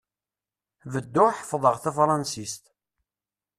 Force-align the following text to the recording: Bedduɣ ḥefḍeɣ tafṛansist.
Bedduɣ 0.91 1.29
ḥefḍeɣ 1.37 1.75
tafṛansist. 1.77 2.63